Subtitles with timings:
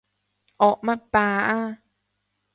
[0.57, 1.77] 惡乜霸啊？